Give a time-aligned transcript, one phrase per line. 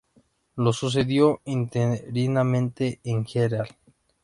[0.55, 3.69] Lo sucedió interinamente el Gral.